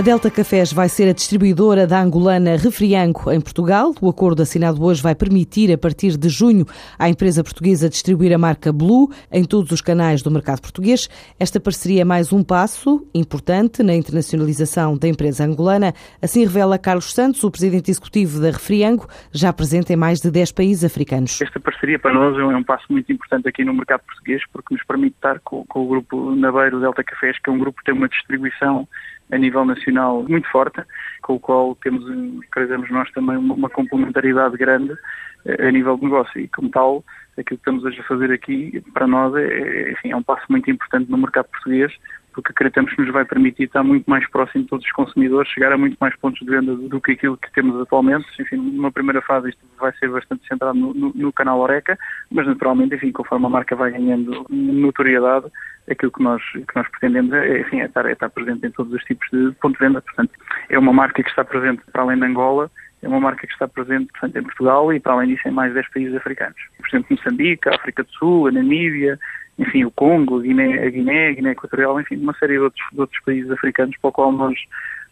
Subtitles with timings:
[0.00, 3.92] A Delta Cafés vai ser a distribuidora da angolana Refrianco em Portugal.
[4.00, 6.64] O acordo assinado hoje vai permitir, a partir de junho,
[6.98, 11.06] à empresa portuguesa distribuir a marca Blue em todos os canais do mercado português.
[11.38, 15.92] Esta parceria é mais um passo importante na internacionalização da empresa angolana.
[16.22, 20.52] Assim revela Carlos Santos, o presidente executivo da Refrianco, já presente em mais de 10
[20.52, 21.38] países africanos.
[21.42, 24.82] Esta parceria para nós é um passo muito importante aqui no mercado português porque nos
[24.86, 27.94] permite estar com, com o grupo Naveiro Delta Cafés, que é um grupo que tem
[27.94, 28.88] uma distribuição
[29.30, 30.82] a nível nacional muito forte,
[31.22, 32.04] com o qual temos,
[32.48, 34.96] acreditamos nós, também uma complementaridade grande
[35.44, 36.40] eh, a nível de negócio.
[36.40, 37.04] E como tal
[37.38, 40.70] aquilo que estamos a fazer aqui para nós é, é, enfim, é um passo muito
[40.70, 41.92] importante no mercado português
[42.32, 45.72] porque acreditamos que nos vai permitir estar muito mais próximo de todos os consumidores, chegar
[45.72, 48.26] a muito mais pontos de venda do que aquilo que temos atualmente.
[48.40, 51.98] Enfim, numa primeira fase isto vai ser bastante centrado no, no, no canal Oreca,
[52.30, 55.46] mas naturalmente, enfim, conforme a marca vai ganhando notoriedade,
[55.90, 58.92] aquilo que nós, que nós pretendemos é, enfim, é, estar, é estar presente em todos
[58.92, 60.00] os tipos de pontos de venda.
[60.00, 60.32] Portanto,
[60.68, 62.70] é uma marca que está presente para além de Angola,
[63.02, 65.72] é uma marca que está presente portanto, em Portugal e, para além disso, em mais
[65.72, 66.60] 10 países africanos.
[66.78, 69.18] Por exemplo, Moçambique, África do Sul, a Namíbia,
[69.60, 73.00] enfim, o Congo, Guiné, a Guiné, a Guiné Equatorial, enfim, uma série de outros, de
[73.00, 74.58] outros países africanos para o qual nós,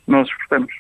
[0.07, 0.73] nós exportamos.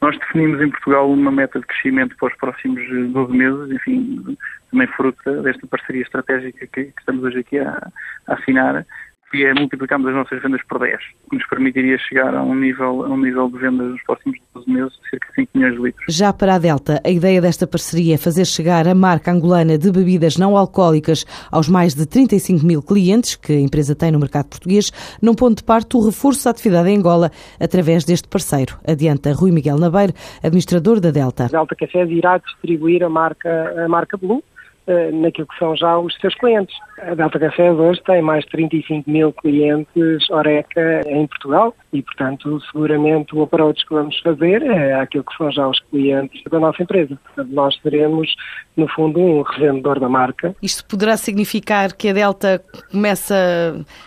[0.00, 2.80] Nós definimos em Portugal uma meta de crescimento para os próximos
[3.12, 4.36] 12 meses, enfim,
[4.70, 7.90] também fruto desta parceria estratégica que, que estamos hoje aqui a,
[8.28, 8.86] a assinar,
[9.30, 10.98] que é multiplicarmos as nossas vendas por 10,
[11.30, 14.70] que nos permitiria chegar a um nível, a um nível de vendas nos próximos 12
[14.70, 16.16] meses de cerca de 5 milhões de litros.
[16.16, 19.90] Já para a Delta, a ideia desta parceria é fazer chegar a marca angolana de
[19.92, 24.48] bebidas não alcoólicas aos mais de 35 mil clientes que a empresa tem no mercado
[24.48, 24.90] português,
[25.22, 28.78] num ponto de parte o reforço da atividade em Angola através deste parceiro.
[28.86, 30.12] Adianta Rui Miguel Nabeiro,
[30.42, 31.44] administrador da Delta.
[31.44, 34.42] A Delta Café irá distribuir a marca, a marca Blue
[35.12, 36.74] naquilo que são já os seus clientes.
[36.98, 42.60] A Delta Café hoje tem mais de 35 mil clientes Oreca em Portugal e, portanto,
[42.70, 46.82] seguramente o approach que vamos fazer é aquilo que são já os clientes da nossa
[46.82, 47.18] empresa.
[47.24, 48.34] Portanto, nós seremos,
[48.76, 50.54] no fundo, um revendedor da marca.
[50.62, 53.34] Isto poderá significar que a Delta começa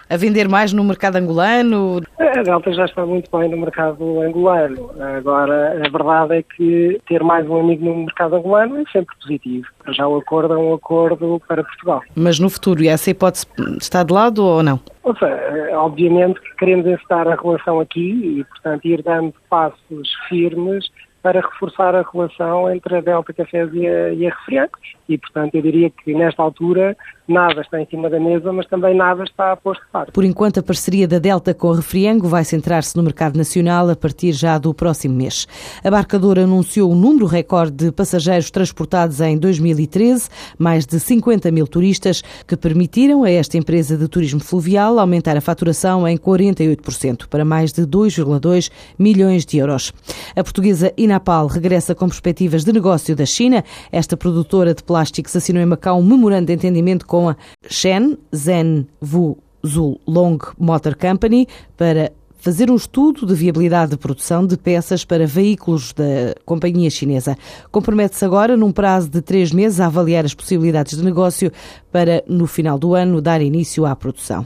[0.10, 2.02] a vender mais no mercado angolano?
[2.18, 4.92] A Delta já está muito bem no mercado angolano.
[5.18, 9.68] Agora, a verdade é que ter mais um amigo no mercado angolano é sempre positivo.
[9.90, 12.02] Já o acordo é um acordo para Portugal.
[12.16, 13.46] Mas no futuro, essa hipótese
[13.80, 14.80] está de lado ou não?
[15.04, 20.90] Ou seja, obviamente que queremos encetar a relação aqui e, portanto, ir dando passos firmes
[21.22, 24.94] para reforçar a relação entre a Delta Cafés e a, e a Refriacos.
[25.08, 26.98] E, portanto, eu diria que nesta altura
[27.28, 30.12] nada está em cima da mesa, mas também nada está posto de parte.
[30.12, 33.96] Por enquanto, a parceria da Delta com a Refriango vai centrar-se no mercado nacional a
[33.96, 35.48] partir já do próximo mês.
[35.84, 41.68] A barcadora anunciou um número recorde de passageiros transportados em 2013, mais de 50 mil
[41.68, 47.46] turistas, que permitiram a esta empresa de turismo fluvial aumentar a faturação em 48%, para
[47.46, 49.94] mais de 2,2 milhões de euros.
[50.36, 53.64] A portuguesa Inapal regressa com perspectivas de negócio da China.
[53.92, 57.38] Esta produtora de plásticos assinou em Macau um memorando de entendimento com a
[57.70, 61.48] Shen Zhen Wu Zul Long Motor Company
[61.78, 62.12] para
[62.44, 67.38] fazer um estudo de viabilidade de produção de peças para veículos da companhia chinesa.
[67.72, 71.50] Compromete-se agora, num prazo de três meses, a avaliar as possibilidades de negócio
[71.90, 74.46] para, no final do ano, dar início à produção.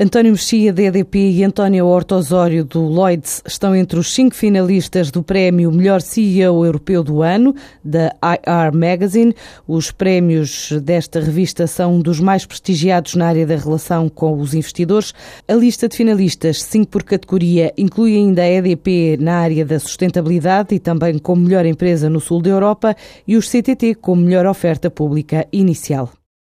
[0.00, 5.24] António Mexia, da EDP, e António Hortosório, do Lloyds, estão entre os cinco finalistas do
[5.24, 7.52] prémio Melhor CEO Europeu do Ano,
[7.84, 9.34] da IR Magazine.
[9.66, 14.54] Os prémios desta revista são um dos mais prestigiados na área da relação com os
[14.54, 15.12] investidores.
[15.48, 20.74] A lista de finalistas, cinco por categoria, inclui ainda a EDP na área da sustentabilidade
[20.74, 22.96] e também como melhor empresa no sul da Europa
[23.26, 26.17] e os CTT como melhor oferta pública inicial.